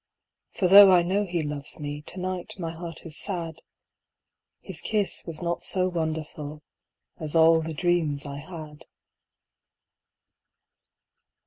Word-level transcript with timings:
For 0.53 0.67
though 0.67 0.89
I 0.91 1.03
know 1.03 1.25
he 1.25 1.43
loves 1.43 1.79
me, 1.79 2.01
To 2.07 2.19
night 2.19 2.55
my 2.57 2.71
heart 2.71 3.05
is 3.05 3.15
sad; 3.19 3.61
His 4.59 4.81
kiss 4.81 5.23
was 5.27 5.43
not 5.43 5.61
so 5.61 5.89
wonderful 5.89 6.63
As 7.19 7.35
all 7.35 7.61
the 7.61 7.75
dreams 7.75 8.25
I 8.25 8.37
had. 8.39 8.85